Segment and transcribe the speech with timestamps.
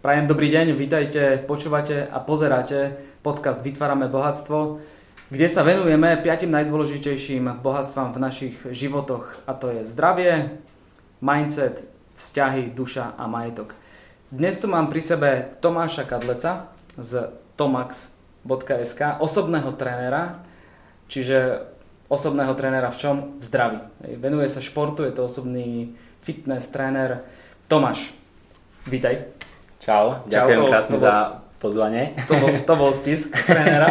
[0.00, 4.80] Prajem dobrý deň, vítajte, počúvate a pozeráte podcast Vytvárame bohatstvo,
[5.28, 10.56] kde sa venujeme piatim najdôležitejším bohatstvám v našich životoch a to je zdravie,
[11.20, 11.84] mindset,
[12.16, 13.76] vzťahy, duša a majetok.
[14.32, 15.28] Dnes tu mám pri sebe
[15.60, 20.40] Tomáša Kadleca z tomax.sk, osobného trénera,
[21.12, 21.60] čiže
[22.08, 23.16] osobného trénera v čom?
[23.36, 23.84] V zdraví.
[24.16, 25.92] Venuje sa športu, je to osobný
[26.24, 27.20] fitness tréner.
[27.68, 28.16] Tomáš,
[28.88, 29.49] vítaj.
[29.80, 31.14] Čau, ďakujem Čau, krásne bol, za
[31.56, 32.12] pozvanie.
[32.28, 33.88] To bol, to bol stisk trénera.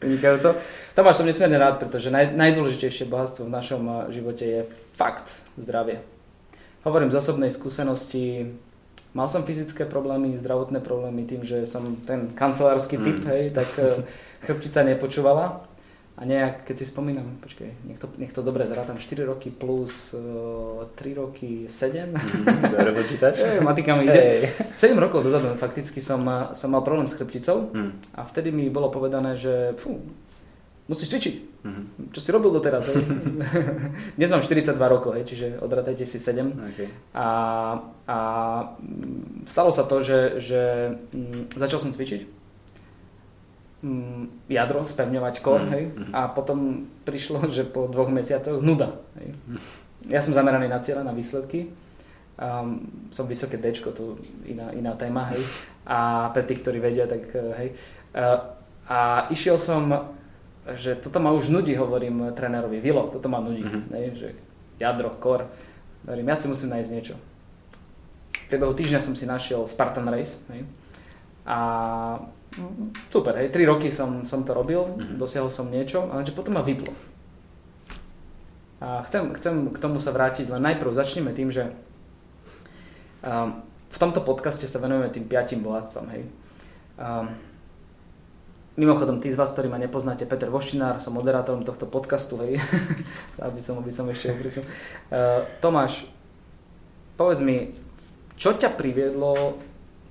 [0.00, 0.56] Vynikajúco.
[0.96, 4.60] Tomáš, som nesmierne rád, pretože naj, najdôležitejšie bohatstvo v našom eh, živote je
[4.96, 5.28] fakt
[5.60, 6.00] zdravie.
[6.88, 8.56] Hovorím z osobnej skúsenosti,
[9.12, 13.28] mal som fyzické problémy, zdravotné problémy tým, že som ten kancelársky typ, mm.
[13.28, 14.00] hej, tak eh,
[14.40, 15.68] chrbtica nepočúvala.
[16.20, 20.12] A nejak, keď si spomínam, počkej, nech to, nech to dobre zrátam, 4 roky plus
[20.12, 22.12] uh, eh, 3 roky 7.
[22.12, 23.40] Mm, dobre počítaš?
[23.64, 24.52] Matika mi ide.
[24.52, 24.68] Hey.
[24.76, 26.20] 7 rokov dozadu fakticky som,
[26.52, 28.20] som mal problém s chrbticou mm.
[28.20, 29.96] a vtedy mi bolo povedané, že fú,
[30.92, 31.34] musíš cvičiť.
[31.64, 32.12] Mm-hmm.
[32.12, 32.92] Čo si robil doteraz?
[34.20, 36.52] Dnes mám 42 rokov, hej, čiže odratajte si 7.
[36.76, 36.88] Okay.
[37.16, 37.28] A,
[38.04, 38.18] a
[38.76, 40.60] mm, stalo sa to, že, že
[41.16, 42.39] m, mm, začal som cvičiť Mm,
[44.48, 46.12] jadro, spevňovať kor, mm, hej, mm.
[46.12, 49.32] a potom prišlo, že po dvoch mesiacoch nuda, hej.
[50.08, 51.72] Ja som zameraný na cieľe, na výsledky,
[52.40, 55.40] um, som vysoké D, tu iná, iná téma, hej,
[55.88, 57.68] a pre tých, ktorí vedia, tak eh, hej.
[58.12, 58.40] Uh,
[58.90, 58.98] a
[59.30, 60.12] išiel som,
[60.76, 63.92] že toto ma už nudí, hovorím trénerovi, Vilo, toto ma nudí, mm-hmm.
[63.96, 64.28] hej, že
[64.76, 65.48] jadro, kor,
[66.04, 67.14] hovorím, ja si musím nájsť niečo.
[68.34, 70.66] V priebehu týždňa som si našiel Spartan Race, hej,
[71.48, 71.58] a
[73.10, 75.16] super, hej, 3 roky som, som to robil, mm-hmm.
[75.18, 76.90] dosiahol som niečo, ale že potom ma vyplo.
[78.80, 81.68] A chcem, chcem k tomu sa vrátiť, len najprv začneme tým, že
[83.22, 86.22] um, v tomto podcaste sa venujeme tým piatim bohatstvom, hej.
[86.96, 87.28] Um,
[88.80, 92.56] mimochodom, tí z vás, ktorí ma nepoznáte, Peter Vošinár, som moderátorom tohto podcastu, hej,
[93.46, 94.64] aby som, aby som ešte uprisil.
[95.12, 96.08] Uh, Tomáš,
[97.20, 97.76] povedz mi,
[98.40, 99.60] čo ťa priviedlo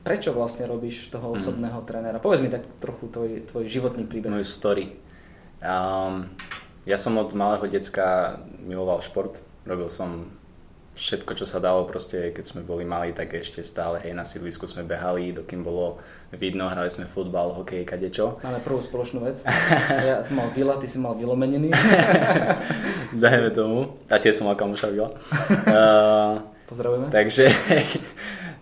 [0.03, 1.35] prečo vlastne robíš toho mhm.
[1.35, 1.85] osobného mm.
[1.85, 2.17] trénera?
[2.23, 4.31] Povedz mi tak trochu tvoj, tvoj životný príbeh.
[4.31, 4.95] Môj story.
[5.59, 6.31] Um,
[6.87, 9.37] ja som od malého decka miloval šport.
[9.67, 10.31] Robil som
[10.99, 14.67] všetko, čo sa dalo, proste keď sme boli mali, tak ešte stále, hej, na sídlisku
[14.67, 15.95] sme behali, dokým bolo
[16.35, 18.43] vidno, hrali sme futbal, hokej, kadečo.
[18.43, 19.39] Máme prvú spoločnú vec.
[20.09, 21.71] Ja som mal Vila, ty si mal Vilomeniny.
[23.23, 23.95] Dajme tomu.
[24.11, 25.09] A tiež som mal kamoša Vila.
[25.69, 27.07] Uh, Pozdravujeme.
[27.09, 27.45] Takže,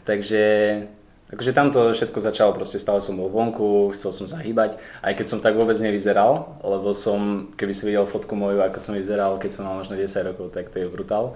[0.07, 0.43] takže
[1.27, 5.11] Takže tam to všetko začalo, proste stále som bol vonku, chcel som sa hýbať, aj
[5.11, 9.35] keď som tak vôbec nevyzeral, lebo som, keby si videl fotku moju, ako som vyzeral,
[9.35, 11.35] keď som mal možno 10 rokov, tak to je brutál.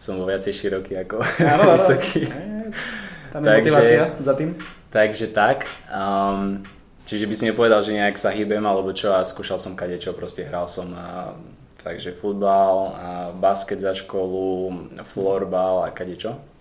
[0.00, 1.20] Som bol viacej široký ako
[1.52, 2.24] áno, vysoký.
[3.28, 4.56] Tam je takže, motivácia za tým.
[4.88, 5.68] Takže tak.
[5.92, 6.64] Um,
[7.04, 10.48] čiže by si nepovedal, že nejak sa hýbem alebo čo a skúšal som kadečo, proste
[10.48, 11.36] hral som a,
[11.84, 14.72] takže futbal, a basket za školu,
[15.12, 16.55] florbal a kadečo.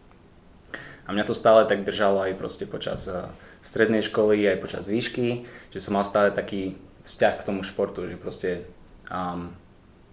[1.06, 3.30] A mňa to stále tak držalo aj proste počas eh,
[3.62, 8.18] strednej školy, aj počas výšky, že som mal stále taký vzťah k tomu športu, že
[8.18, 8.66] proste
[9.14, 9.54] um,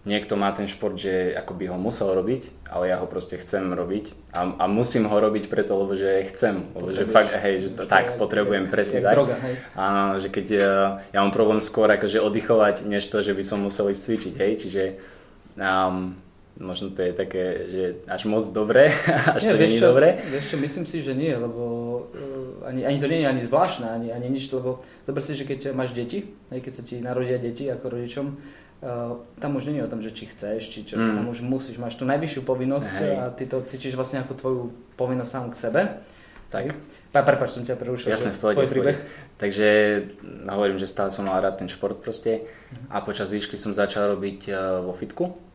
[0.04, 3.70] niekto má ten šport, že ako by ho musel robiť, ale ja ho proste chcem
[3.72, 7.68] robiť a, a musím ho robiť preto, lebo že chcem, lebo že fakt, hej, že
[7.72, 9.14] to, tak potrebujem presne tak.
[9.14, 9.54] Droga, hej.
[9.78, 13.44] Áno, že keď ja, eh, ja mám problém skôr akože oddychovať, než to, že by
[13.46, 14.82] som musel ísť cvičiť, hej, čiže
[15.56, 16.18] um,
[16.60, 18.92] možno to je také, že až moc dobré,
[19.36, 20.08] až nie, to nie je dobré.
[20.20, 21.62] Vieš čo, myslím si, že nie, lebo
[22.12, 25.48] uh, ani, ani to nie je ani zvláštne, ani, ani nič, lebo zober si, že
[25.48, 29.80] keď máš deti, aj keď sa ti narodia deti ako rodičom, uh, tam už nie
[29.80, 31.16] je o tom, že či chceš, či čo, mm.
[31.16, 33.12] tam už musíš, máš tú najvyššiu povinnosť Hej.
[33.16, 34.62] a ty to cítiš vlastne ako tvoju
[35.00, 35.82] povinnosť sám k sebe.
[36.52, 36.68] Tak.
[37.16, 38.12] Pa, prepáč, som ťa prerušil.
[38.12, 39.00] Jasne, v pohode, tvoj príbeh.
[39.40, 39.68] Takže
[40.52, 42.92] hovorím, že stále som mal rád ten šport proste mm.
[42.92, 45.51] a počas výšky som začal robiť uh, vo fitku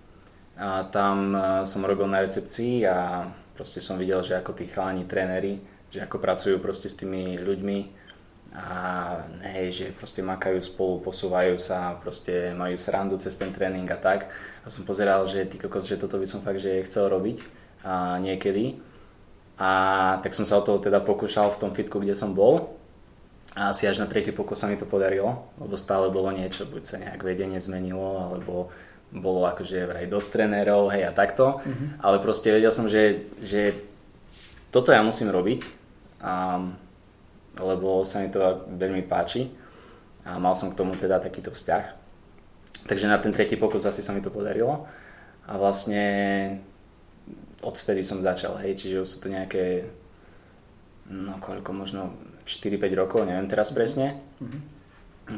[0.57, 5.06] a tam e, som robil na recepcii a proste som videl, že ako tí chalani
[5.06, 5.62] tréneri,
[5.94, 7.77] že ako pracujú proste s tými ľuďmi
[8.57, 8.68] a
[9.54, 14.33] hej, že proste makajú spolu, posúvajú sa, proste majú srandu cez ten tréning a tak.
[14.65, 17.45] A som pozeral, že ty kokos, že toto by som fakt, že chcel robiť
[17.86, 18.81] a niekedy.
[19.62, 19.69] A
[20.25, 22.77] tak som sa o toho teda pokúšal v tom fitku, kde som bol.
[23.57, 26.81] A asi až na tretí pokus sa mi to podarilo, lebo stále bolo niečo, buď
[26.86, 28.69] sa nejak vedenie zmenilo, alebo
[29.12, 32.04] bolo akože vraj dosť trenérov, hej a takto, mm-hmm.
[32.04, 33.71] ale proste vedel som, že, že
[34.68, 35.63] toto ja musím robiť,
[36.19, 36.75] um,
[37.57, 39.48] lebo sa mi to veľmi páči
[40.27, 41.86] a mal som k tomu teda takýto vzťah.
[42.88, 44.86] Takže na ten tretí pokus asi sa mi to podarilo
[45.48, 46.03] a vlastne
[47.63, 49.88] odvtedy som začal, hej, čiže sú to nejaké
[51.07, 52.01] no koľko, možno
[52.44, 54.19] 4-5 rokov, neviem teraz presne.
[54.44, 54.62] Mm-hmm.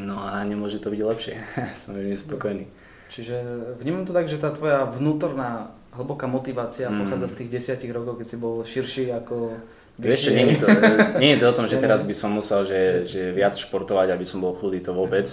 [0.05, 1.35] No a nemôže to byť lepšie.
[1.79, 2.65] Som veľmi spokojný.
[3.09, 3.35] Čiže
[3.81, 6.97] vnímam to tak, že tá tvoja vnútorná hlboká motivácia mm.
[7.01, 9.57] pochádza z tých desiatich rokov, keď si bol širší ako...
[9.99, 10.67] Vieš čo, nie je, to,
[11.21, 14.23] nie je to o tom, že teraz by som musel že, že viac športovať, aby
[14.23, 15.27] som bol chudý, to vôbec.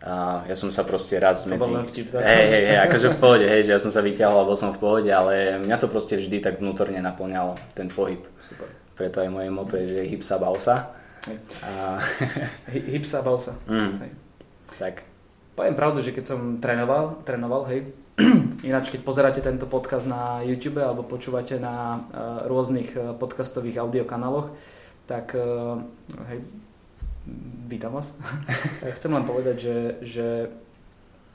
[0.00, 1.68] A ja som sa proste raz to medzi...
[2.16, 4.72] Hej, hej, hej, akože v pohode, hej, že ja som sa vyťahol a bol som
[4.72, 8.24] v pohode, ale mňa to proste vždy tak vnútorne naplňalo, ten pohyb.
[8.40, 8.70] Super.
[8.96, 10.96] Preto aj moje moto je, že hip sa bav sa.
[11.60, 12.00] A...
[12.72, 13.58] hip sa bav sa.
[13.68, 14.00] Mm.
[14.00, 14.12] Hej.
[14.80, 15.15] Tak.
[15.56, 17.96] Poviem pravdu, že keď som trénoval, trénoval, hej,
[18.68, 24.52] Ináč, keď pozeráte tento podcast na YouTube alebo počúvate na uh, rôznych uh, podcastových audiokanáloch,
[25.08, 25.80] tak uh,
[26.32, 26.44] hej,
[27.68, 28.16] vítam vás.
[29.00, 30.26] Chcem len povedať, že, že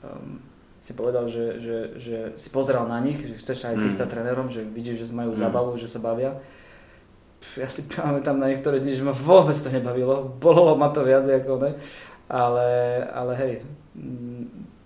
[0.02, 0.42] um,
[0.82, 4.02] si povedal, že, že, že si pozeral na nich, že chceš aj ty mm.
[4.10, 5.38] trénerom, že vidíš, že majú mm.
[5.38, 6.42] zabavu, že sa bavia.
[7.54, 10.34] Ja si pamätám na niektoré dni, že ma vôbec to nebavilo.
[10.42, 11.78] Bolelo ma to viac ako ne.
[12.26, 13.54] Ale, ale hej,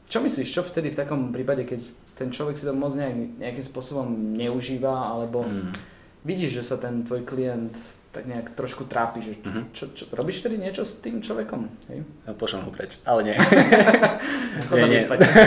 [0.07, 1.81] čo myslíš, čo vtedy v takom prípade, keď
[2.17, 4.09] ten človek si to moc nejak, nejakým spôsobom
[4.39, 5.73] neužíva, alebo mm.
[6.23, 7.75] vidíš, že sa ten tvoj klient
[8.17, 9.77] tak nejak trošku trápi, že mm-hmm.
[9.77, 11.69] čo, čo, robíš tedy niečo s tým človekom?
[11.93, 12.01] Hej?
[12.25, 13.37] Ja pošlem ho preč, ale nie.
[14.73, 15.05] Chod nie, nie.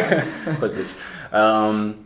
[0.61, 0.89] Choď preč.
[1.33, 1.97] Um,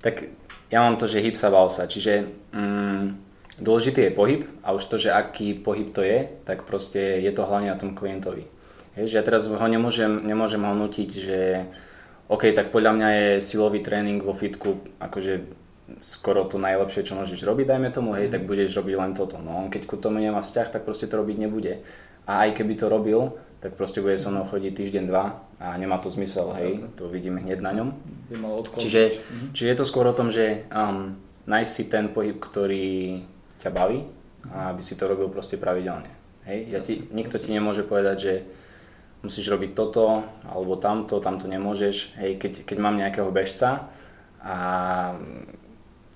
[0.00, 0.32] tak
[0.72, 2.24] ja mám to, že hyb sa sa, čiže
[2.56, 3.20] um,
[3.60, 7.44] dôležitý je pohyb a už to, že aký pohyb to je, tak proste je to
[7.44, 8.48] hlavne na tom klientovi.
[8.98, 11.38] Hej, že ja teraz ho nemôžem, nemôžem ho nutiť, že
[12.26, 15.46] OK, tak podľa mňa je silový tréning vo fitku akože
[16.02, 19.40] skoro to najlepšie, čo môžeš robiť, dajme tomu, hej, tak budeš robiť len toto.
[19.40, 21.80] No on keď ku tomu nemá vzťah, tak proste to robiť nebude.
[22.28, 25.96] A aj keby to robil, tak proste bude so mnou chodiť týždeň, dva a nemá
[25.98, 27.88] to zmysel, hej, to vidíme hneď na ňom.
[28.78, 29.46] Čiže, mhm.
[29.56, 31.16] čiže je to skôr o tom, že um,
[31.48, 33.24] nájsť si ten pohyb, ktorý
[33.64, 34.04] ťa baví
[34.52, 36.12] a aby si to robil proste pravidelne.
[36.44, 38.34] Hej, ja ti, nikto ti nemôže povedať, že
[39.22, 42.18] musíš robiť toto alebo tamto, tamto nemôžeš.
[42.18, 43.90] Hej, keď, keď mám nejakého bežca
[44.38, 44.56] a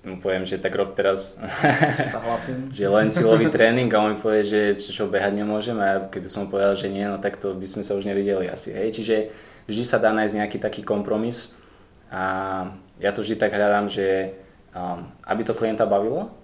[0.03, 1.39] mu poviem, že tak rob teraz
[2.75, 5.97] že len silový tréning a on mi povie, že čo, čo behať nemôžem a ja
[6.11, 8.75] keby som povedal, že nie, no tak to by sme sa už nevideli asi.
[8.75, 8.99] Hej.
[8.99, 9.15] Čiže
[9.71, 11.55] vždy sa dá nájsť nejaký taký kompromis
[12.11, 12.67] a
[12.99, 14.35] ja to vždy tak hľadám, že
[14.75, 16.35] um, aby to klienta bavilo,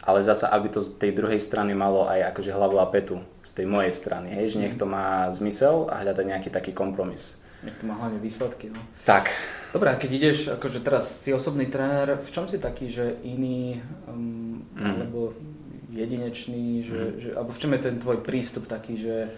[0.00, 3.50] ale zasa, aby to z tej druhej strany malo aj akože hlavu a petu z
[3.52, 7.36] tej mojej strany, hej, že nech to má zmysel a hľadať nejaký taký kompromis.
[7.60, 8.80] Nech to má hlavne výsledky, no.
[9.04, 9.28] Tak.
[9.70, 13.84] Dobre, a keď ideš, akože teraz si osobný tréner, v čom si taký, že iný,
[14.08, 14.90] um, mm.
[14.96, 15.36] alebo
[15.92, 17.14] jedinečný, že, mm.
[17.20, 19.28] že, alebo v čom je ten tvoj prístup taký, že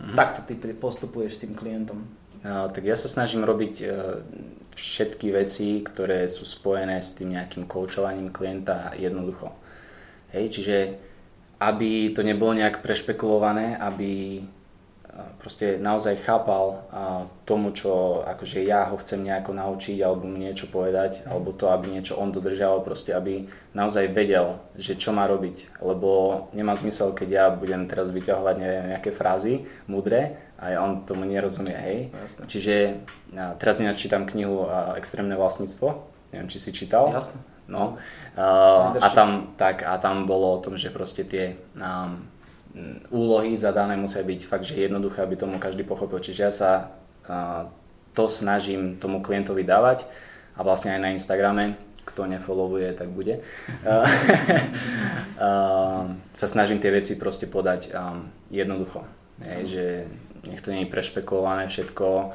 [0.00, 0.16] mm.
[0.16, 2.08] takto ty postupuješ s tým klientom?
[2.40, 4.24] No, tak ja sa snažím robiť uh,
[4.72, 9.65] všetky veci, ktoré sú spojené s tým nejakým koučovaním klienta jednoducho.
[10.36, 10.76] Hej, čiže
[11.56, 14.44] aby to nebolo nejak prešpekulované, aby
[15.40, 16.84] proste naozaj chápal
[17.48, 21.88] tomu, čo akože ja ho chcem nejako naučiť alebo mu niečo povedať, alebo to, aby
[21.88, 27.28] niečo on dodržal, proste aby naozaj vedel, že čo má robiť, lebo nemá zmysel, keď
[27.32, 31.98] ja budem teraz vyťahovať neviem, nejaké frázy mudré a on tomu nerozumie, hej.
[32.12, 32.44] Jasne.
[32.44, 32.74] Čiže
[33.56, 34.68] teraz ináč čítam knihu
[35.00, 36.04] Extrémne vlastníctvo,
[36.36, 37.08] neviem, či si čítal.
[37.08, 37.40] Jasne.
[37.66, 37.98] No.
[38.38, 42.22] Uh, a, tam, tak, a tam bolo o tom, že proste tie um,
[43.10, 46.22] úlohy zadané musia byť fakt, že jednoduché, aby tomu každý pochopil.
[46.22, 46.70] Čiže ja sa
[47.26, 47.66] uh,
[48.14, 50.06] to snažím tomu klientovi dávať
[50.54, 51.74] a vlastne aj na Instagrame,
[52.06, 53.42] kto nefollowuje, tak bude.
[53.82, 54.06] Uh,
[56.38, 59.02] sa snažím tie veci proste podať um, jednoducho.
[59.42, 59.84] Hej, že
[60.48, 62.32] nech to nie je prešpekulované všetko,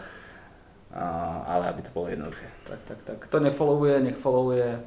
[1.48, 2.48] ale aby to bolo jednoduché.
[2.68, 3.18] Tak, tak, tak.
[3.26, 4.80] Kto nefollowuje, nech followuje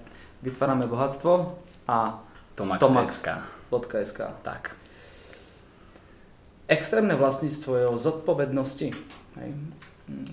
[0.44, 1.56] vytvárame bohatstvo
[1.88, 2.20] a
[2.52, 4.20] tomax.sk.
[4.44, 4.76] Tak.
[6.68, 8.88] Extrémne vlastníctvo je o zodpovednosti.
[9.40, 9.48] Hej.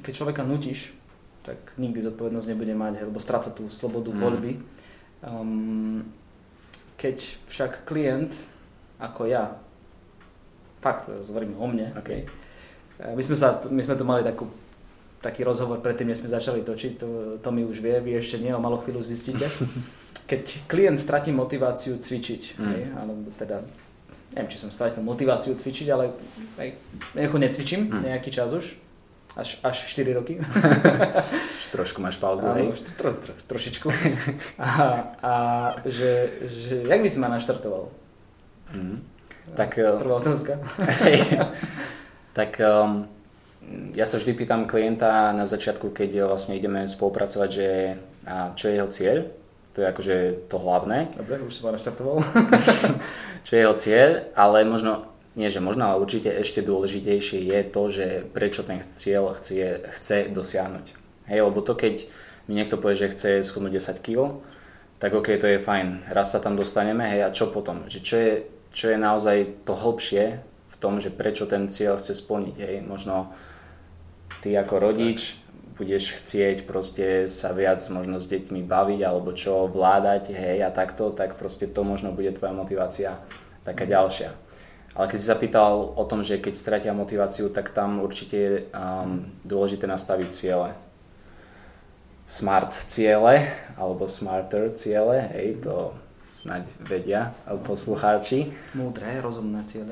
[0.04, 0.92] Keď človeka nutíš,
[1.48, 4.20] tak nikdy zodpovednosť nebude mať, lebo stráca tú slobodu mm.
[4.20, 4.52] voľby.
[5.24, 6.06] Um,
[7.00, 7.18] keď
[7.50, 8.36] však klient,
[9.02, 9.58] ako ja,
[10.86, 12.30] fakt, hovorím o mne, okay.
[13.02, 14.46] my, sme sa, my sme tu mali takú
[15.22, 18.50] taký rozhovor predtým, než sme začali točiť, to, to mi už vie, vy ešte nie,
[18.52, 19.46] o malú chvíľu zistíte.
[20.30, 22.68] Keď klient stratí motiváciu cvičiť, mm.
[22.74, 23.62] hej, alebo teda,
[24.34, 26.16] neviem, či som stratil motiváciu cvičiť, ale
[26.58, 26.76] hej,
[27.16, 28.02] necvičím mm.
[28.10, 28.66] nejaký čas už,
[29.38, 30.40] až, až 4 roky.
[31.72, 32.76] trošku máš pauzu, hej?
[32.76, 33.88] Už tro, tro, trošičku.
[34.60, 34.68] A,
[35.24, 35.34] a
[35.88, 37.88] že, že, jak by si ma naštartoval?
[38.76, 39.00] Mm.
[39.56, 40.60] Tak, Prvá otázka.
[42.38, 43.08] tak um,
[43.96, 47.68] ja sa vždy pýtam klienta na začiatku, keď vlastne ideme spolupracovať, že
[48.26, 49.18] a čo je jeho cieľ,
[49.72, 50.16] to je akože
[50.52, 51.10] to hlavné.
[51.16, 52.20] Dobre, už som ma naštartoval.
[53.48, 55.08] čo je jeho cieľ, ale možno,
[55.40, 60.18] nie že možno, ale určite ešte dôležitejšie je to, že prečo ten cieľ chce, chce
[60.28, 60.86] dosiahnuť.
[61.32, 62.04] Hej, lebo to keď
[62.52, 64.44] mi niekto povie, že chce schudnúť 10 kg,
[65.00, 67.88] tak ok, to je fajn, raz sa tam dostaneme, hej, a čo potom?
[67.88, 68.34] Že čo je,
[68.76, 73.34] čo je naozaj to hlbšie v tom, že prečo ten cieľ chce splniť, hej, možno
[74.42, 75.38] ty ako rodič
[75.78, 81.10] budeš chcieť proste sa viac možno s deťmi baviť alebo čo, vládať, hej, a takto,
[81.10, 83.18] tak proste to možno bude tvoja motivácia
[83.66, 83.92] taká mm.
[83.94, 84.30] ďalšia.
[84.92, 88.52] Ale keď si sa pýtal o tom, že keď stratia motiváciu, tak tam určite je
[88.76, 90.70] um, dôležité nastaviť ciele
[92.32, 93.44] smart ciele
[93.76, 95.92] alebo smarter ciele, hej, to
[96.32, 97.36] snáď vedia
[97.68, 98.56] poslucháči.
[98.72, 99.92] Múdre, rozumné ciele.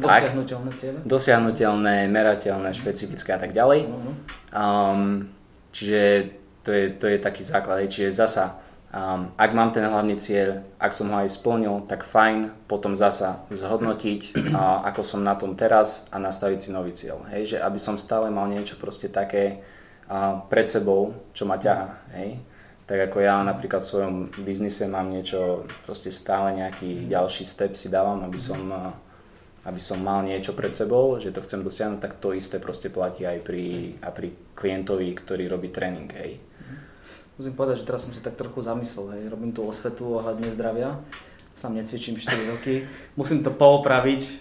[0.00, 0.98] Dosiahnutelné ciele.
[1.04, 3.84] Dosiahnutelné, merateľné, špecifické a tak ďalej.
[3.84, 4.14] Uh-huh.
[4.56, 5.28] Um,
[5.76, 6.32] čiže
[6.64, 7.84] to je, to je taký základ.
[7.84, 8.56] Čiže zasa,
[8.88, 13.44] um, ak mám ten hlavný cieľ, ak som ho aj splnil, tak fajn, potom zasa
[13.52, 17.28] zhodnotiť, uh, ako som na tom teraz a nastaviť si nový cieľ.
[17.28, 19.60] Hej, že aby som stále mal niečo proste také,
[20.08, 22.16] a pred sebou, čo ma ťaha.
[22.16, 22.40] Hej?
[22.88, 24.14] Tak ako ja napríklad v svojom
[24.48, 28.64] biznise mám niečo, proste stále nejaký ďalší step si dávam, aby som,
[29.68, 33.28] aby som mal niečo pred sebou, že to chcem dosiahnuť, tak to isté proste platí
[33.28, 36.08] aj pri, aj pri klientovi, ktorý robí tréning.
[36.16, 36.40] Hej.
[37.36, 39.22] Musím povedať, že teraz som si tak trochu zamyslel, hej.
[39.28, 40.96] robím tú osvetu ohľadne zdravia,
[41.52, 42.24] sám necvičím 4
[42.56, 42.88] roky,
[43.20, 44.40] musím to poopraviť,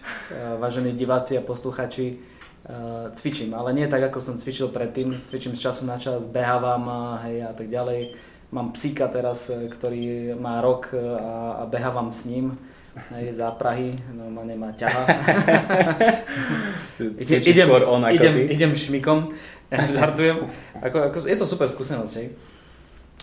[0.56, 5.20] vážení diváci a posluchači, uh, cvičím, ale nie tak, ako som cvičil predtým.
[5.28, 6.88] Cvičím z času na čas, behávam
[7.28, 8.16] hej, a tak ďalej.
[8.48, 12.56] Mám psíka teraz, e, ktorý má rok e, a, a behávam s ním
[13.14, 15.04] hej, za Prahy, normálne ma ťaha.
[17.22, 18.42] Ide, idem, on ako idem, ty.
[18.58, 19.30] idem šmikom,
[19.98, 20.50] žartujem.
[20.82, 22.28] Ako, ako, je to super skúsenosť, hej.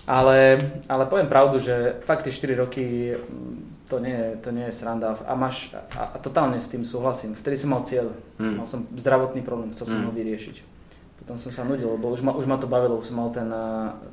[0.04, 4.76] Ale, ale poviem pravdu, že fakt tie 4 roky mm, to nie, to nie je
[4.76, 7.32] sranda a, máš, a, a totálne s tým súhlasím.
[7.32, 8.54] Vtedy som mal cieľ, mm.
[8.60, 10.06] mal som zdravotný problém, chcel som mm.
[10.06, 10.73] ho vyriešiť.
[11.24, 13.48] Potom som sa nudil, lebo už ma, už ma to bavilo, už som mal ten,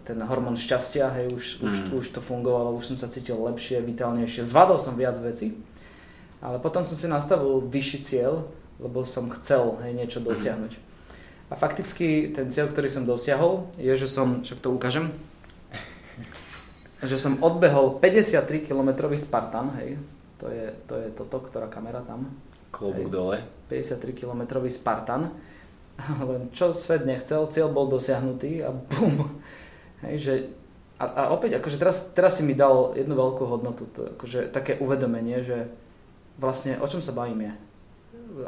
[0.08, 1.68] ten hormón šťastia, hej, už, mm.
[1.68, 5.60] už, už to fungovalo, už som sa cítil lepšie, vitálnejšie, zvládol som viac veci,
[6.40, 8.48] ale potom som si nastavil vyšší cieľ,
[8.80, 10.26] lebo som chcel hej, niečo mm.
[10.32, 10.74] dosiahnuť.
[11.52, 15.12] A fakticky ten cieľ, ktorý som dosiahol, je, že som, však to ukážem,
[17.04, 20.00] že som odbehol 53 km Spartan, hej,
[20.40, 22.32] to je, to je toto, ktorá kamera tam.
[22.72, 23.44] Klobúk dole.
[23.68, 25.28] 53 km Spartan.
[26.00, 29.28] Len čo svet nechcel, cieľ bol dosiahnutý a bum.
[30.02, 30.34] Hej, že,
[30.98, 34.82] a, a opäť, akože teraz, teraz si mi dal jednu veľkú hodnotu, to, akože také
[34.82, 35.70] uvedomenie, že
[36.42, 37.54] vlastne o čom sa bavím je.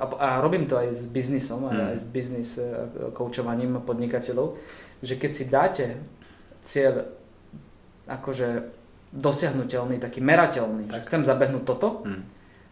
[0.02, 1.94] A, a robím to aj s biznisom, mm.
[1.94, 2.50] aj s biznis
[3.14, 4.58] koučovaním podnikateľov,
[5.06, 5.86] že keď si dáte
[6.64, 7.06] cieľ
[8.08, 8.74] akože
[9.14, 10.94] dosiahnutelný, taký merateľný, tak.
[10.96, 12.24] že chcem zabehnúť toto, hmm.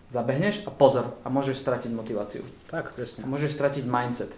[0.10, 2.42] zabehneš a pozor a môžeš stratiť motiváciu.
[2.74, 3.22] Tak, presne.
[3.24, 4.34] A môžeš stratiť mindset.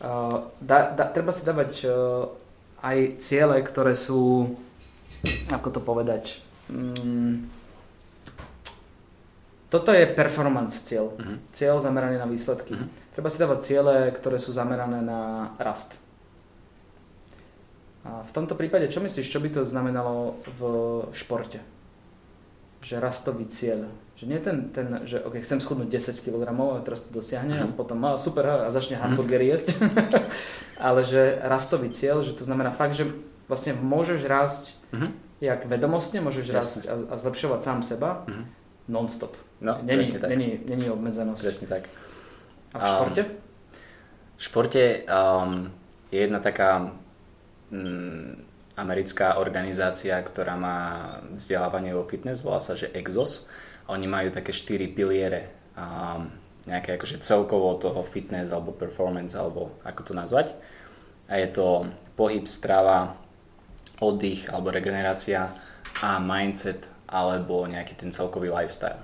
[0.00, 2.32] Da, da, treba si dávať uh,
[2.80, 4.56] aj ciele, ktoré sú,
[5.52, 6.40] ako to povedať,
[6.72, 7.44] um,
[9.70, 11.14] toto je performance cieľ.
[11.14, 11.38] Uh-huh.
[11.54, 12.74] Cieľ zameraný na výsledky.
[12.74, 12.90] Uh-huh.
[13.14, 15.94] Treba si dávať ciele, ktoré sú zamerané na rast.
[18.02, 20.60] A v tomto prípade, čo myslíš, čo by to znamenalo v
[21.14, 21.62] športe?
[22.82, 23.86] Že rastový cieľ.
[24.20, 27.72] Že nie ten, ten že okay, chcem schudnúť 10 kg a teraz to dosiahne uh-huh.
[27.72, 29.16] a potom a super a začne uh-huh.
[29.16, 29.80] hamburgery jesť.
[30.76, 33.08] Ale že rastový cieľ, že to znamená fakt, že
[33.48, 35.08] vlastne môžeš rásť uh-huh.
[35.40, 36.56] jak vedomostne, môžeš Jasne.
[36.56, 38.44] rásť a, a zlepšovať sám seba uh-huh.
[38.92, 39.32] non-stop.
[39.64, 40.28] No, není, tak.
[40.28, 41.40] Není, není obmedzenosť.
[41.40, 41.84] Presne tak.
[42.72, 43.22] A v športe?
[43.24, 43.32] Um,
[44.36, 45.52] v športe um,
[46.12, 46.92] je jedna taká
[47.70, 48.42] Mm,
[48.74, 50.78] americká organizácia, ktorá má
[51.38, 53.46] vzdelávanie vo fitness, volá sa, že Exos.
[53.90, 56.18] Oni majú také štyri piliere a
[56.68, 60.54] nejaké akože celkovo toho fitness alebo performance, alebo ako to nazvať.
[61.26, 63.18] A je to pohyb, strava,
[64.00, 65.52] oddych alebo regenerácia
[66.00, 69.02] a mindset alebo nejaký ten celkový lifestyle.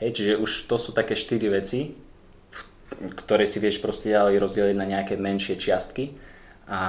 [0.00, 1.94] Hej, čiže už to sú také štyri veci,
[2.94, 6.14] ktoré si vieš proste ďalej rozdeliť na nejaké menšie čiastky
[6.64, 6.80] a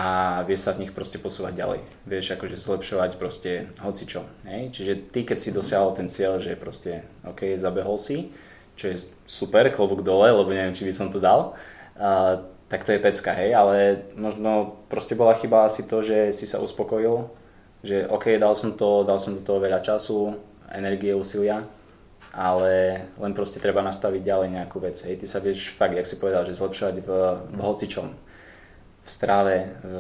[0.48, 1.80] vie sa v nich proste posúvať ďalej.
[2.08, 4.24] Vieš akože zlepšovať proste hocičo.
[4.48, 4.72] Hej?
[4.72, 8.32] Čiže ty keď si dosiahol ten cieľ, že proste OK, zabehol si,
[8.80, 11.60] čo je super, klobúk dole, lebo neviem, či by som to dal,
[12.00, 12.40] uh,
[12.72, 16.64] tak to je pecka, hej, ale možno proste bola chyba asi to, že si sa
[16.64, 17.30] uspokojil,
[17.86, 20.40] že OK, dal som to, dal som do toho veľa času,
[20.74, 21.62] energie, úsilia,
[22.34, 26.18] ale len proste treba nastaviť ďalej nejakú vec, hej, ty sa vieš fakt, jak si
[26.18, 27.10] povedal, že zlepšovať v,
[27.54, 28.08] v hocičom,
[29.06, 29.96] v strave, v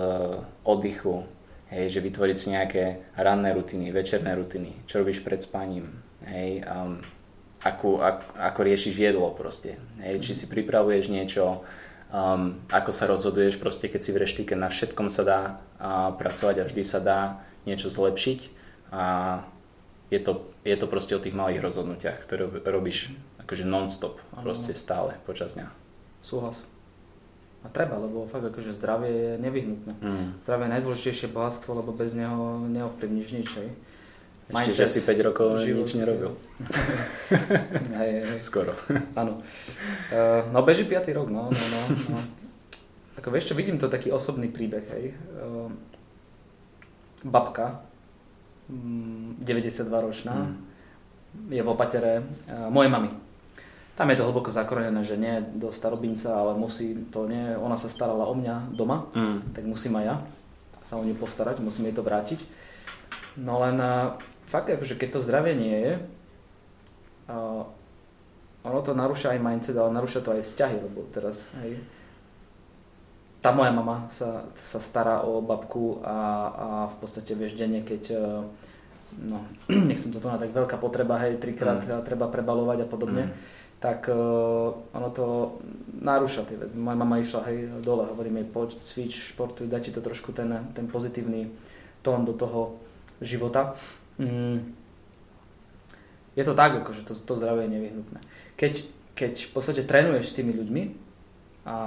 [0.65, 1.29] oddychu,
[1.69, 2.83] hej, že vytvoriť si nejaké
[3.13, 6.97] ranné rutiny, večerné rutiny, čo robíš pred spaním, hej, um,
[7.61, 9.77] ako, ako, ako riešiš jedlo proste.
[10.01, 11.61] Hej, či si pripravuješ niečo,
[12.09, 15.41] um, ako sa rozhoduješ proste, keď si v reštike, na všetkom sa dá
[15.77, 18.39] uh, pracovať a vždy sa dá niečo zlepšiť.
[18.93, 19.03] A
[20.13, 25.17] je to, je to proste o tých malých rozhodnutiach, ktoré robíš akože non-stop, proste stále
[25.25, 25.69] počas dňa.
[26.21, 26.74] Súhlas.
[27.65, 29.93] A treba, lebo fakt akože zdravie je nevyhnutné.
[29.97, 30.37] Mm.
[30.45, 33.49] Zdravie je najdôležitejšie bohatstvo, lebo bez neho neovplyvníš nič.
[33.57, 33.69] Hej.
[34.45, 36.37] Ešte, že si 5 rokov život, nič nerobil.
[37.97, 38.37] hej, hej.
[38.45, 38.77] Skoro.
[39.17, 39.41] Áno.
[40.13, 41.09] Uh, no beží 5.
[41.17, 41.81] rok, no, no, no,
[42.13, 42.17] no.
[43.17, 45.17] Ako vieš čo, vidím to taký osobný príbeh, hej.
[45.41, 45.73] Uh,
[47.25, 47.81] babka,
[48.69, 50.55] 92 mm, ročná, mm.
[51.49, 53.24] je v opatere uh, mojej mamy.
[53.95, 57.87] Tam je to hlboko zakorenené, že nie do starobinca, ale musí to nie, ona sa
[57.87, 59.55] starala o mňa doma, mm.
[59.55, 60.17] tak musím aj ja
[60.85, 62.45] sa o ňu postarať, musím jej to vrátiť.
[63.41, 63.81] No len
[64.45, 65.93] fakt, akože keď to zdravie nie je,
[67.33, 67.65] uh,
[68.61, 71.81] ono to narúša aj mindset, ale narúša to aj vzťahy, lebo teraz, hej,
[73.41, 76.17] tá moja mama sa, sa stará o babku a,
[76.49, 78.45] a v podstate vieš denne, keď uh,
[79.25, 79.41] no,
[79.89, 82.05] nechcem to tu na tak veľká potreba, hej, trikrát mm.
[82.05, 83.33] treba prebalovať a podobne, mm.
[83.85, 85.25] Tak uh, ono to
[86.01, 86.73] narúša tie veci.
[86.73, 90.49] Moja mama išla hej, dole, hovorím jej, poď, cvič, športuj, daj ti to trošku ten,
[90.73, 91.53] ten pozitívny
[92.01, 92.81] tón do toho
[93.21, 93.77] života.
[94.17, 94.73] Mm,
[96.33, 98.19] je to tak, akože to, to zdravie je nevyhnutné.
[98.57, 98.73] Keď,
[99.13, 100.83] keď v podstate trénuješ s tými ľuďmi
[101.69, 101.77] a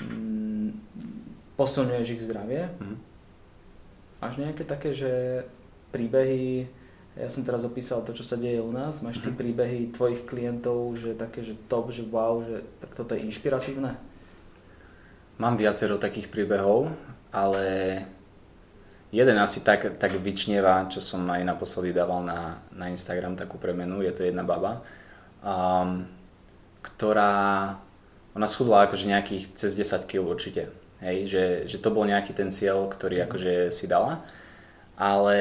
[0.00, 0.68] mm,
[1.60, 2.96] posilňuješ ich zdravie, mm.
[4.24, 5.44] máš nejaké také, že
[5.92, 6.72] príbehy,
[7.20, 9.36] ja som teraz opísal to, čo sa deje u nás, máš ty mhm.
[9.36, 13.92] príbehy tvojich klientov, že také, že top, že wow, že tak toto je inšpiratívne?
[15.40, 16.92] Mám viacero takých príbehov,
[17.32, 17.64] ale
[19.10, 24.06] Jeden asi tak, tak vyčnieva, čo som aj naposledy dával na, na Instagram takú premenu,
[24.06, 24.86] je to jedna baba,
[25.42, 26.06] um,
[26.78, 27.74] ktorá,
[28.38, 30.70] ona schudla akože nejakých cez 10 kg určite,
[31.02, 34.22] hej, že, že to bol nejaký ten cieľ, ktorý akože si dala,
[34.94, 35.38] ale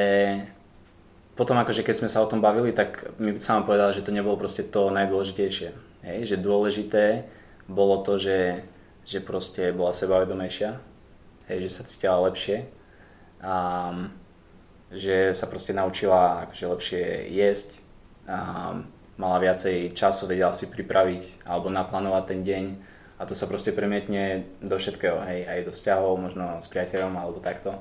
[1.39, 4.35] potom akože keď sme sa o tom bavili, tak mi sama povedala, že to nebolo
[4.35, 5.69] proste to najdôležitejšie,
[6.03, 7.31] hej, že dôležité
[7.71, 8.67] bolo to, že,
[9.07, 10.75] že proste bola sebavedomejšia,
[11.47, 12.67] hej, že sa cítila lepšie,
[13.39, 13.55] a
[14.91, 17.79] že sa proste naučila akože lepšie jesť,
[18.27, 18.75] a
[19.15, 22.63] mala viacej času, vedela si pripraviť alebo naplánovať ten deň
[23.15, 27.39] a to sa proste premietne do všetkého, hej, aj do vzťahov, možno s priateľom alebo
[27.39, 27.79] takto.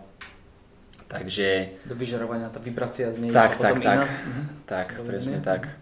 [1.09, 1.81] Takže...
[1.89, 4.43] Do vyžarovania, tá vibrácia z nej tak, tak, tak, mhm.
[4.69, 5.73] tak, presne tak.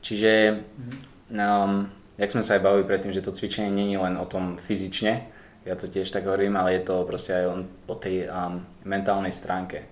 [0.00, 0.94] Čiže, mhm.
[1.34, 1.72] um,
[2.14, 5.26] jak sme sa aj bavili predtým, že to cvičenie nie je len o tom fyzične,
[5.60, 9.34] ja to tiež tak hovorím, ale je to proste aj len po tej um, mentálnej
[9.34, 9.84] stránke.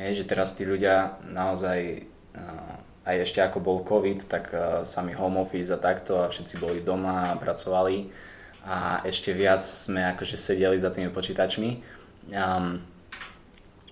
[0.00, 2.74] Je, že teraz tí ľudia naozaj, uh,
[3.04, 6.80] aj ešte ako bol COVID, tak uh, sami home office a takto a všetci boli
[6.80, 8.08] doma a pracovali
[8.64, 11.70] a ešte viac sme akože sedeli za tými počítačmi.
[12.32, 12.80] Um,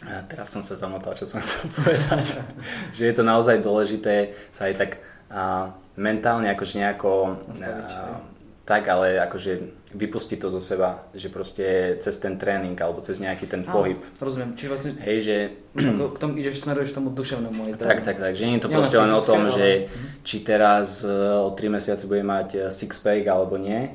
[0.02, 2.42] a teraz som sa zamotal, čo som chcel povedať.
[2.90, 4.90] že je to naozaj dôležité sa aj tak
[5.30, 9.58] uh, mentálne akože nejako uh, tak, ale akože
[9.90, 13.98] vypustiť to zo seba, že proste cez ten tréning alebo cez nejaký ten pohyb.
[13.98, 15.36] Áno, rozumiem, čiže vlastne Hej, že...
[16.14, 18.94] k tomu ideš, smeruješ tomu duševnému aj Tak, tak, tak, že nie je to proste
[19.02, 19.52] len o tom, ale...
[19.52, 20.22] že mhm.
[20.22, 21.10] či teraz e,
[21.42, 23.90] o 3 mesiace bude mať e, six-pack alebo nie,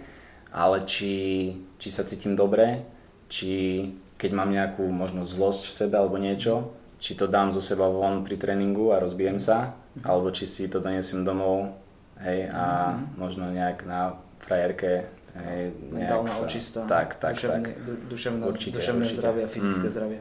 [0.51, 2.83] ale či, či sa cítim dobre,
[3.31, 3.87] či
[4.17, 8.25] keď mám nejakú možno zlosť v sebe alebo niečo, či to dám zo seba von
[8.25, 10.03] pri tréningu a rozbijem sa, mhm.
[10.05, 11.77] alebo či si to donesiem domov
[12.21, 13.17] hej, a mm-hmm.
[13.17, 15.05] možno nejak na frajerke.
[15.37, 18.09] Hej, Mentálna sa, očista, tak, tak, duševné, tak.
[18.09, 19.21] duševné, určite, duševné určite.
[19.21, 19.93] zdravie a fyzické mm.
[19.93, 20.19] zdravie.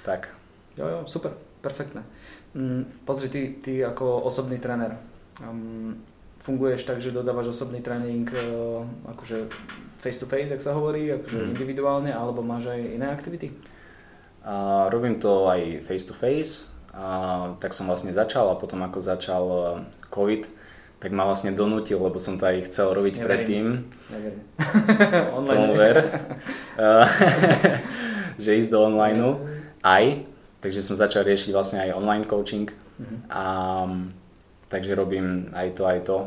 [0.00, 0.32] Tak.
[0.80, 2.00] Jo, jo, super, perfektné.
[2.56, 4.96] Mm, pozri, ty, ty ako osobný tréner,
[5.44, 5.92] um,
[6.44, 9.48] funguješ tak, že dodávaš osobný tréning uh, akože
[9.98, 11.50] face to face, ak sa hovorí, akože mm.
[11.56, 13.56] individuálne, alebo máš aj iné aktivity?
[14.44, 16.76] Uh, robím to aj face to face,
[17.58, 19.66] tak som vlastne začal a potom ako začal uh,
[20.12, 20.44] COVID,
[21.00, 23.28] tak ma vlastne donútil, lebo som to aj chcel robiť Neverím.
[23.28, 23.66] predtým.
[24.12, 24.40] Neverím.
[25.40, 25.72] online.
[25.72, 25.96] ver.
[28.44, 29.20] že ísť do online
[29.84, 30.04] aj.
[30.64, 32.72] Takže som začal riešiť vlastne aj online coaching.
[32.72, 33.16] Uh-huh.
[33.28, 33.44] A,
[34.74, 36.18] takže robím aj to, aj to.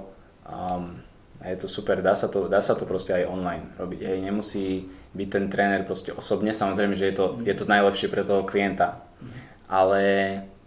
[0.47, 1.03] Um,
[1.43, 3.99] a je to super, dá sa to, dá sa to proste aj online robiť.
[4.07, 8.23] Hej, nemusí byť ten tréner proste osobne, samozrejme, že je to, je to najlepšie pre
[8.23, 9.03] toho klienta.
[9.67, 10.03] Ale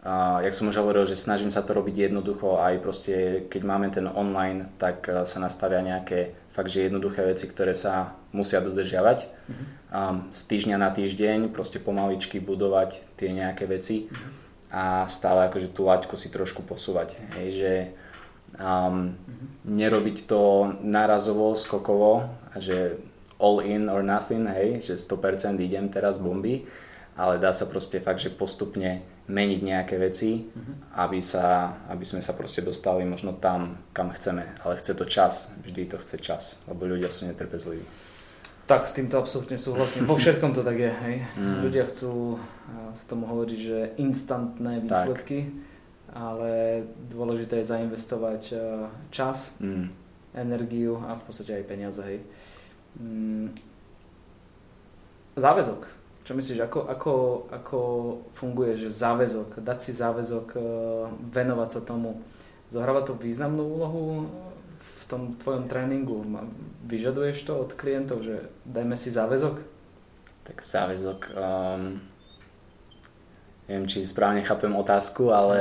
[0.00, 3.92] Uh, jak som už hovoril, že snažím sa to robiť jednoducho aj proste, keď máme
[3.92, 9.28] ten online, tak uh, sa nastavia nejaké fakt, že jednoduché veci, ktoré sa musia dodržiavať.
[9.92, 14.08] Um, z týždňa na týždeň proste pomaličky budovať tie nejaké veci.
[14.70, 17.18] A stále akože tú laťku si trošku posúvať.
[17.38, 17.72] Hej, že
[18.60, 19.48] Um, mm-hmm.
[19.78, 22.98] Nerobiť to narazovo, skokovo, a že
[23.38, 26.66] all in or nothing, hej, že 100% idem teraz bomby,
[27.14, 30.98] ale dá sa proste fakt, že postupne meniť nejaké veci, mm-hmm.
[30.98, 34.44] aby, sa, aby sme sa proste dostali možno tam, kam chceme.
[34.66, 37.86] Ale chce to čas, vždy to chce čas, lebo ľudia sú netrpezliví.
[38.70, 40.06] Tak, s týmto absolútne súhlasím.
[40.06, 41.16] Po všetkom to tak je, hej.
[41.34, 41.66] Mm.
[41.66, 42.38] Ľudia chcú
[42.94, 46.14] sa tomu hovoriť, že instantné výsledky, tak.
[46.14, 46.50] ale
[47.10, 48.42] dôležité je zainvestovať
[49.10, 49.90] čas, mm.
[50.38, 52.22] energiu a v podstate aj peniaze, hej.
[52.94, 53.50] Mm.
[55.34, 57.14] Záväzok čo myslíš, ako, ako,
[57.50, 57.78] ako
[58.38, 60.60] funguje, že záväzok, dať si záväzok, e,
[61.26, 62.22] venovať sa tomu,
[62.70, 64.30] zohráva to významnú úlohu
[65.10, 66.22] tom tvojom tréningu?
[66.86, 69.58] Vyžaduješ to od klientov, že dajme si záväzok?
[70.46, 71.98] Tak záväzok, um,
[73.66, 75.60] neviem, či správne chápem otázku, ale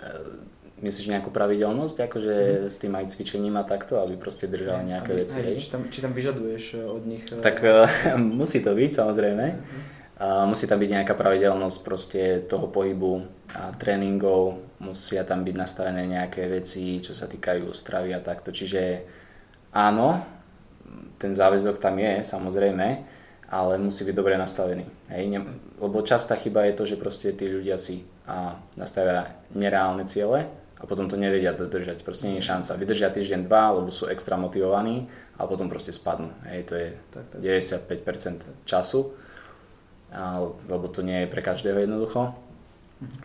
[0.00, 0.44] mm.
[0.84, 2.68] Myslíš nejakú pravidelnosť, akože mm.
[2.68, 5.38] s tým aj cvičením a takto, aby proste držali nejaké aby, veci?
[5.40, 7.24] Aj, či, tam, či tam vyžaduješ eh, od nich?
[7.24, 7.64] Eh, tak
[8.40, 9.46] musí to byť samozrejme.
[9.54, 9.94] Mm.
[10.22, 16.46] Musí tam byť nejaká pravidelnosť proste toho pohybu a tréningov, musia tam byť nastavené nejaké
[16.46, 18.54] veci, čo sa týkajú stravy a takto.
[18.54, 19.02] Čiže
[19.74, 20.22] áno,
[21.18, 22.88] ten záväzok tam je samozrejme,
[23.50, 24.86] ale musí byť dobre nastavený.
[25.10, 25.24] Hej?
[25.34, 25.40] Ne,
[25.82, 30.46] lebo častá chyba je to, že proste tí ľudia si a, nastavia nereálne ciele
[30.78, 32.06] a potom to nevedia dodržať.
[32.06, 32.78] Proste nie je šanca.
[32.78, 36.30] Vydržia týždeň, dva, lebo sú extra motivovaní a potom proste spadnú.
[36.50, 37.38] Hej, to je tak, tak.
[37.40, 39.23] 95% času,
[40.70, 42.38] lebo to nie je pre každého jednoducho.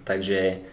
[0.03, 0.65] Takže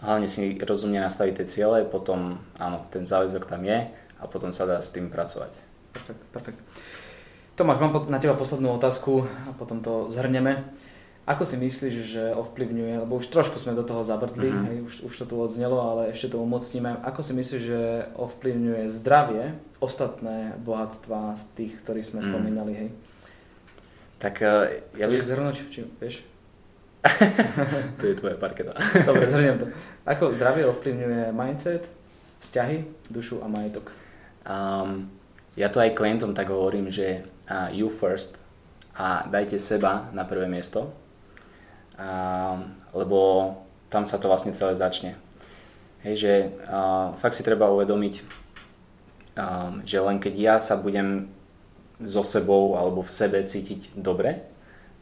[0.00, 4.64] hlavne si rozumne nastaviť tie ciele, potom áno, ten záväzok tam je a potom sa
[4.64, 5.52] dá s tým pracovať.
[5.92, 6.60] Perfekt, perfekt.
[7.58, 10.62] Tomáš, mám na teba poslednú otázku a potom to zhrneme.
[11.28, 14.66] Ako si myslíš, že ovplyvňuje, lebo už trošku sme do toho zabrdli, mm-hmm.
[14.70, 17.04] hej, už, už to tu odznelo, ale ešte to umocníme.
[17.04, 17.80] Ako si myslíš, že
[18.16, 22.26] ovplyvňuje zdravie ostatné bohatstva z tých, ktorí sme mm.
[22.32, 22.88] spomínali, hej?
[24.18, 24.66] Tak uh,
[24.98, 25.14] ja by...
[25.14, 26.26] zhrnúť, či vieš?
[28.02, 28.74] to je tvoja parketa.
[29.06, 29.66] Dobre, zhrniem to.
[30.02, 31.86] Ako zdravie ovplyvňuje mindset,
[32.42, 33.94] vzťahy, dušu a majetok?
[34.42, 35.06] Um,
[35.54, 38.42] ja to aj klientom tak hovorím, že uh, you first
[38.98, 40.90] a dajte seba na prvé miesto
[41.98, 42.58] a,
[42.94, 43.18] lebo
[43.90, 45.18] tam sa to vlastne celé začne.
[46.06, 46.32] Hej, že
[46.70, 48.14] a, fakt si treba uvedomiť,
[49.34, 51.30] a, že len keď ja sa budem
[51.98, 54.42] so sebou alebo v sebe cítiť dobre,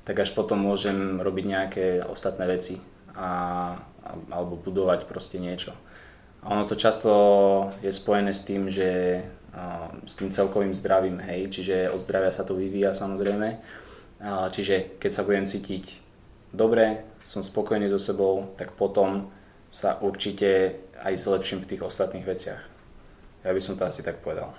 [0.06, 2.80] tak až potom môžem robiť nejaké ostatné veci
[3.12, 3.74] a,
[4.32, 5.74] alebo budovať proste niečo.
[6.46, 7.10] A ono to často
[7.82, 9.18] je spojené s tým, že
[10.04, 13.56] s tým celkovým zdravím, hej, čiže od zdravia sa to vyvíja samozrejme.
[14.52, 15.96] Čiže keď sa budem cítiť
[16.52, 19.32] dobre, som spokojný so sebou, tak potom
[19.72, 22.62] sa určite aj zlepším v tých ostatných veciach.
[23.42, 24.54] Ja by som to asi tak povedal.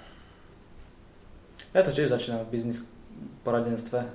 [1.75, 2.87] Ja to tiež začínam v biznis
[3.43, 4.07] poradenstve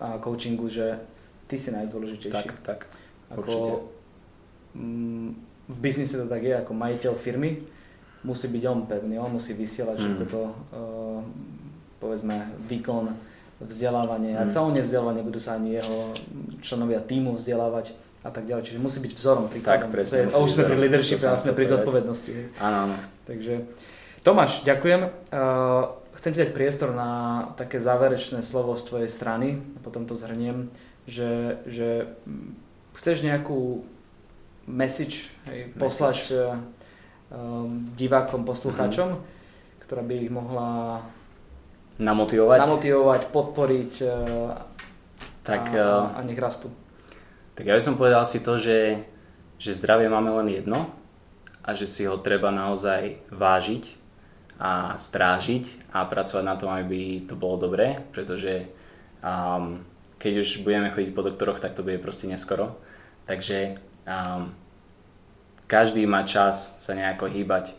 [0.00, 1.00] a coachingu, že
[1.50, 2.32] ty si najdôležitejší.
[2.32, 2.80] Tak, tak.
[3.30, 3.72] Ako, určite.
[4.74, 5.34] Mm,
[5.70, 7.58] v biznise to tak je, ako majiteľ firmy
[8.26, 10.02] musí byť on pevný, on musí vysielať mm.
[10.02, 11.20] všetko to, uh,
[11.98, 12.36] povedzme,
[12.68, 13.10] výkon
[13.60, 14.36] vzdelávanie.
[14.36, 14.54] Ak mm.
[14.54, 16.14] sa on nevzdeláva, nebudú sa ani jeho
[16.64, 18.72] členovia týmu vzdelávať a tak ďalej.
[18.72, 19.88] Čiže musí byť vzorom, príkladom.
[19.88, 20.28] Tak, presne.
[20.28, 22.32] A už sme pri leadership a sme pri zodpovednosti.
[22.60, 22.96] Áno, áno.
[23.24, 23.64] Takže
[24.20, 25.00] Tomáš, ďakujem.
[25.32, 30.12] Uh, chcem ti dať priestor na také záverečné slovo z tvojej strany a potom to
[30.12, 30.68] zhrniem,
[31.08, 32.12] že, že
[33.00, 33.88] chceš nejakú
[34.68, 36.60] message, hej, poslať uh,
[37.96, 39.80] divákom, poslucháčom, mm-hmm.
[39.88, 41.00] ktorá by ich mohla
[42.00, 42.58] Namotivovať?
[42.64, 44.08] Namotivovať, podporiť e,
[45.44, 46.72] tak, a, e, a nech rastú.
[47.52, 49.04] Tak ja by som povedal si to, že,
[49.60, 50.88] že zdravie máme len jedno
[51.60, 53.99] a že si ho treba naozaj vážiť
[54.60, 58.68] a strážiť a pracovať na tom, aby to bolo dobré, pretože
[59.24, 59.80] um,
[60.20, 62.76] keď už budeme chodiť po doktoroch, tak to bude proste neskoro.
[63.24, 64.52] Takže um,
[65.64, 67.72] každý má čas sa nejako hýbať,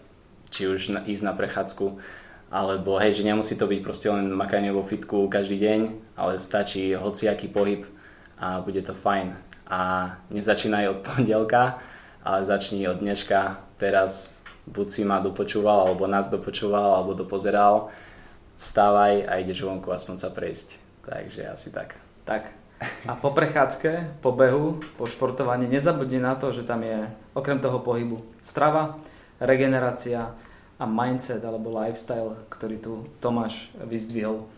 [0.49, 2.01] či už na, ísť na prechádzku,
[2.49, 5.79] alebo hej, že nemusí to byť proste len makanie vo fitku každý deň,
[6.17, 7.85] ale stačí hociaký pohyb
[8.41, 9.37] a bude to fajn.
[9.69, 9.79] A
[10.33, 11.77] nezačínaj od pondelka,
[12.25, 13.61] ale začni od dneška.
[13.77, 17.89] Teraz buď si ma dopočúval, alebo nás dopočúval, alebo dopozeral.
[18.61, 20.77] Vstávaj a ideš vonku aspoň sa prejsť.
[21.05, 21.97] Takže asi tak.
[22.27, 22.53] Tak.
[23.05, 27.81] A po prechádzke, po behu, po športovaní nezabudni na to, že tam je okrem toho
[27.81, 28.97] pohybu strava,
[29.37, 30.33] regenerácia,
[30.81, 34.49] a mindset alebo lifestyle, ktorý tu Tomáš vyzdvihol.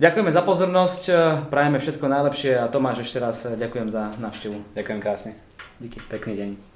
[0.00, 1.02] Ďakujeme za pozornosť,
[1.52, 4.56] prajeme všetko najlepšie a Tomáš ešte raz ďakujem za návštevu.
[4.72, 5.36] Ďakujem krásne.
[5.76, 6.00] Díky.
[6.08, 6.67] Pekný deň.